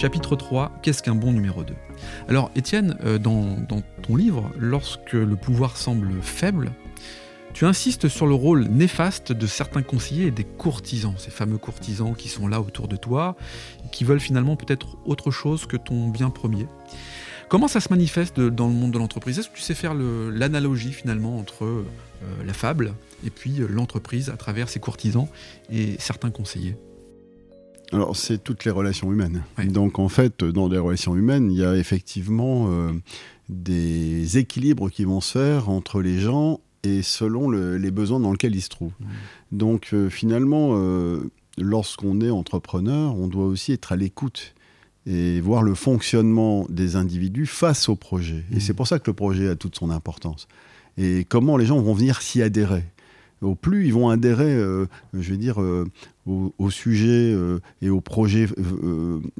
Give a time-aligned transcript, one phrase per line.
[0.00, 1.74] Chapitre 3, qu'est-ce qu'un bon numéro 2
[2.30, 3.58] Alors Étienne, euh, dans,
[4.00, 6.72] ton livre, lorsque le pouvoir semble faible,
[7.52, 12.14] tu insistes sur le rôle néfaste de certains conseillers et des courtisans, ces fameux courtisans
[12.14, 13.36] qui sont là autour de toi,
[13.92, 16.66] qui veulent finalement peut-être autre chose que ton bien premier.
[17.50, 19.38] Comment ça se manifeste dans le monde de l'entreprise?
[19.38, 21.84] Est-ce que tu sais faire l'analogie finalement entre euh,
[22.46, 25.28] la fable et puis euh, l'entreprise à travers ses courtisans
[25.70, 26.78] et certains conseillers?
[27.92, 29.42] Alors, c'est toutes les relations humaines.
[29.64, 32.92] Donc, en fait, dans les relations humaines, il y a effectivement euh,
[33.48, 38.54] des équilibres qui vont se faire entre les gens et selon les besoins dans lesquels
[38.54, 38.92] ils se trouvent.
[39.52, 40.74] Donc, finalement,
[41.58, 44.54] lorsqu'on est entrepreneur, on doit aussi être à l'écoute
[45.06, 48.44] et voir le fonctionnement des individus face au projet.
[48.52, 48.60] Et mmh.
[48.60, 50.46] c'est pour ça que le projet a toute son importance.
[50.98, 52.84] Et comment les gens vont venir s'y adhérer.
[53.42, 55.86] Au plus ils vont adhérer, euh, je vais dire, euh,
[56.26, 58.46] au, sujet euh, et au projet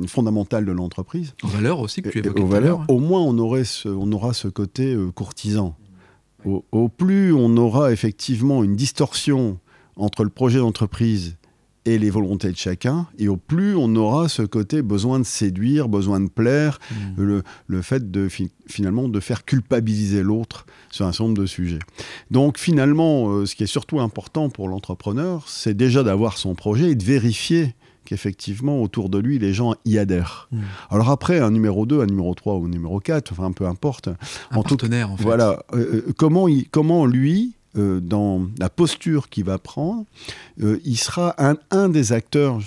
[0.06, 1.34] fondamental de l'entreprise.
[1.42, 2.40] Aux valeurs aussi que tu évoquais.
[2.40, 5.76] Aux valeurs, au moins on, aurait on aura ce côté courtisan.
[6.46, 9.58] Au, au, plus on aura effectivement une distorsion
[9.96, 11.36] entre le projet d'entreprise
[11.94, 13.06] et les volontés de chacun.
[13.18, 17.40] Et au plus on aura ce côté besoin de séduire, besoin de plaire, mmh.
[17.66, 18.28] le, fait de
[18.66, 21.80] finalement de faire culpabiliser l'autre sur un certain nombre de sujets.
[22.30, 26.90] Donc finalement, euh, ce qui est surtout important pour l'entrepreneur, c'est déjà d'avoir son projet
[26.90, 30.48] et de vérifier qu'effectivement autour de lui les gens y adhèrent.
[30.52, 30.60] Mmh.
[30.90, 34.08] Alors après un numéro 2, un numéro 3 ou un numéro 4, enfin peu importe.
[34.50, 35.24] Un en partenaire en fait.
[35.24, 40.04] Voilà, euh, euh, comment, il, comment lui euh, dans la posture qu'il va prendre,
[40.60, 41.36] euh, il sera
[41.70, 42.58] un, des acteurs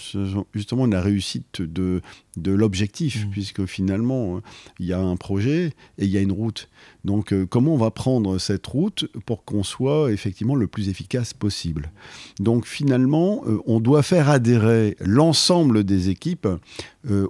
[0.54, 2.02] justement de la réussite de,
[2.38, 3.30] de l'objectif, mmh.
[3.32, 4.40] puisque finalement, euh,
[4.80, 6.70] il y a un projet et il y a une route.
[7.04, 11.92] Donc comment on va prendre cette route pour qu'on soit effectivement le plus efficace possible?
[12.40, 16.48] Donc finalement, on doit faire adhérer l'ensemble des équipes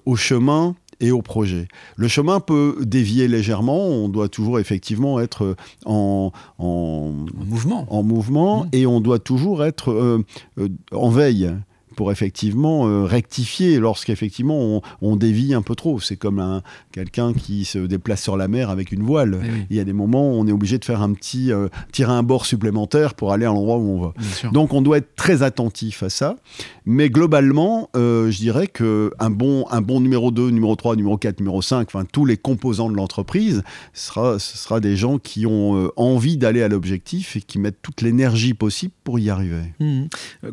[0.05, 1.67] au chemin et au projet.
[1.97, 5.55] Le chemin peut dévier légèrement, on doit toujours effectivement être
[5.85, 8.69] en, mouvement, en mouvement mmh.
[8.72, 10.23] et on doit toujours être euh,
[10.59, 11.51] euh, en veille
[11.95, 15.99] pour effectivement euh, rectifier lorsqu'effectivement on, on, dévie un peu trop.
[15.99, 16.61] C'est comme un,
[16.91, 19.39] quelqu'un qui se déplace sur la mer avec une voile.
[19.43, 21.67] Eh Il y a des moments où on est obligé de faire un petit euh,
[21.91, 24.13] tirer un bord supplémentaire pour aller à l'endroit où on va.
[24.51, 26.35] Donc on doit être très attentif à ça.
[26.85, 31.17] Mais globalement, euh, je dirais que un bon, un bon numéro 2, numéro 3, numéro
[31.17, 35.17] 4, numéro 5, enfin tous les composants de l'entreprise, ce sera, ce sera des gens
[35.19, 39.73] qui ont envie d'aller à l'objectif et qui mettent toute l'énergie possible pour y arriver.
[39.79, 40.03] Mmh.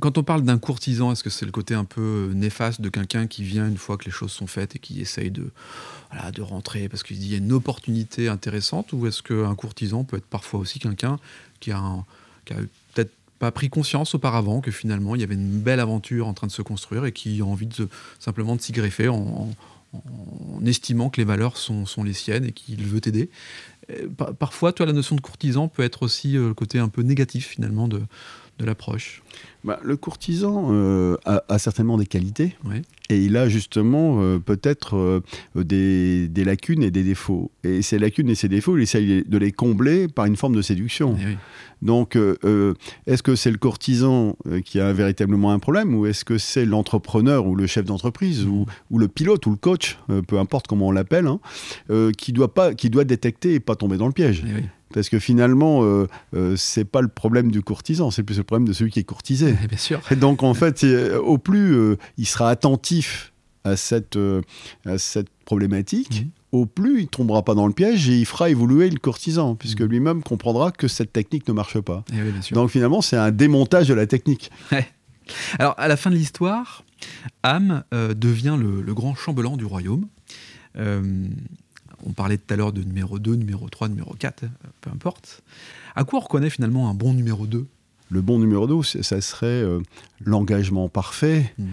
[0.00, 3.26] Quand on parle d'un courtisan, est-ce que c'est le côté un peu néfaste de quelqu'un
[3.26, 5.50] qui vient une fois que les choses sont faites et qui essaye de,
[6.34, 10.16] de rentrer parce qu'il dit y a une opportunité intéressante Ou est-ce qu'un courtisan peut
[10.16, 11.18] être parfois aussi quelqu'un
[11.60, 12.04] qui a,
[12.44, 16.46] peut-être pas pris conscience auparavant que finalement il y avait une belle aventure en train
[16.46, 17.88] de se construire et qui a envie de,
[18.18, 19.50] simplement de s'y greffer en,
[20.64, 23.28] estimant que les valeurs sont, les siennes et qu'il veut t'aider.
[24.38, 27.48] Parfois, toi, la notion de courtisan peut être aussi euh, le côté un peu négatif
[27.48, 28.00] finalement de,
[28.60, 29.22] de l'approche.
[29.64, 32.56] Bah, le courtisan euh, a, certainement des qualités.
[33.08, 35.20] Et il a justement euh, peut-être euh,
[35.54, 37.50] des, lacunes et des défauts.
[37.64, 40.62] Et ces lacunes et ces défauts, il essaye de les combler par une forme de
[40.62, 41.16] séduction.
[41.20, 41.36] Eh
[41.84, 42.16] Donc,
[43.06, 47.46] est-ce que c'est le courtisan qui a véritablement un problème ou est-ce que c'est l'entrepreneur
[47.46, 48.66] ou le chef d'entreprise ou,
[48.96, 51.40] le pilote ou le coach, peu importe comment on l'appelle, hein,
[52.16, 54.44] qui, doit pas, qui doit détecter et pas tomber dans le piège?
[54.46, 58.44] Eh parce que finalement, euh, euh, c'est pas le problème du courtisan, c'est plus le
[58.44, 59.52] problème de celui qui est courtisé.
[59.68, 60.00] Bien sûr.
[60.10, 60.84] Et donc en fait,
[61.22, 64.18] au plus euh, il sera attentif à cette,
[64.86, 68.88] à cette problématique, au plus il tombera pas dans le piège et il fera évoluer
[68.88, 72.02] le courtisan, puisque lui-même comprendra que cette technique ne marche pas.
[72.12, 74.50] Eh donc finalement, c'est un démontage de la technique.
[75.58, 76.84] Alors à la fin de l'histoire,
[77.42, 80.06] Ham devient le, le, grand chambellan du royaume
[82.04, 84.46] on parlait tout à l'heure de numéro 2, numéro 3, numéro 4, euh,
[84.80, 85.42] peu importe.
[85.94, 87.66] À quoi on reconnaît finalement un bon numéro 2
[88.10, 89.80] Le bon numéro 2, ça serait euh,
[90.24, 91.64] l'engagement parfait mmh.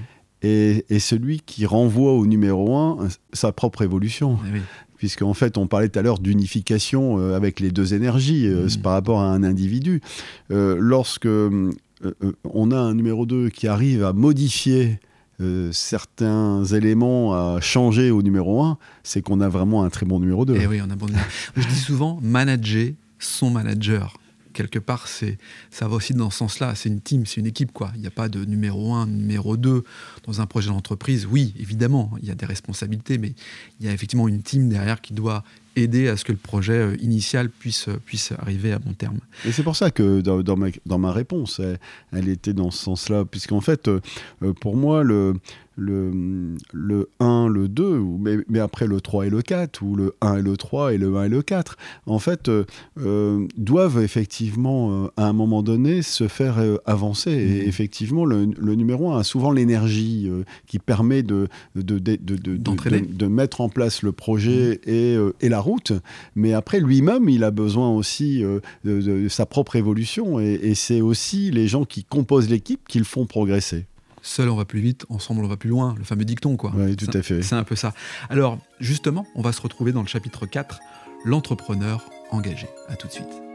[0.43, 4.39] et, celui qui renvoie au numéro 1 sa propre évolution.
[4.47, 4.59] Eh
[4.97, 8.81] Puisqu'en fait, on parlait tout à l'heure d'unification euh, avec les deux énergies mmh.
[8.81, 10.01] par rapport à un individu.
[10.49, 14.99] lorsque on a un numéro 2 qui arrive à modifier
[15.39, 20.19] euh, certains éléments à changer au numéro 1, c'est qu'on a vraiment un très bon
[20.19, 20.55] numéro 2.
[20.55, 21.07] Et eh oui, on a bon
[21.55, 24.17] Je dis souvent, manager son manager.
[24.53, 25.37] Quelque part, c'est,
[25.69, 26.73] ça va aussi dans ce sens-là.
[26.73, 27.71] C'est une team, c'est une équipe.
[27.71, 27.91] quoi.
[27.93, 29.83] Il n'y a pas de numéro 1, numéro 2
[30.25, 31.27] dans un projet d'entreprise.
[31.29, 33.33] Oui, évidemment, il y a des responsabilités, mais
[33.79, 35.43] il y a effectivement une team derrière qui doit
[35.77, 39.19] aider à ce que le projet euh, initial puisse, euh, puisse arriver à bon terme.
[39.45, 41.61] Et c'est pour ça que dans, ma, dans ma, réponse,
[42.11, 44.01] elle, était dans ce sens-là, puisqu'en fait, euh,
[44.59, 45.35] pour moi, le,
[45.77, 50.15] le, le 1, le 2, mais, mais, après le 3 et le 4, ou le
[50.21, 51.77] 1 et le 3 et le 1 et le 4,
[52.07, 57.31] en fait, euh, doivent effectivement, à un moment donné, se faire avancer.
[57.31, 57.69] Et mmh.
[57.69, 60.29] effectivement, le, numéro 1 a souvent l'énergie
[60.65, 64.89] qui permet de de, de, de, de, mettre en place le projet mmh.
[64.89, 65.93] et, et, la route,
[66.35, 68.43] mais après, lui-même, il a besoin aussi
[68.83, 73.05] de, sa propre évolution, et, et c'est aussi les gens qui composent l'équipe qui le
[73.05, 73.85] font progresser
[74.27, 76.71] seul on va plus vite, ensemble on va plus loin, le fameux dicton quoi.
[76.75, 77.41] Oui, tout à fait.
[77.41, 77.93] C'est un peu ça.
[78.29, 80.79] Alors, justement, on va se retrouver dans le chapitre 4,
[81.25, 82.67] l'entrepreneur engagé.
[82.89, 83.46] À tout de suite.